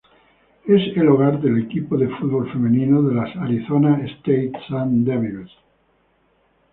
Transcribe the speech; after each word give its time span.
Es 0.65 0.97
el 0.97 1.07
hogar 1.09 1.39
del 1.43 1.59
equipo 1.61 1.95
de 1.95 2.07
fútbol 2.17 2.51
femenino 2.51 3.03
de 3.03 3.13
las 3.13 3.35
Arizona 3.35 4.03
State 4.03 4.51
Sun 4.67 5.05
Devils. 5.05 5.51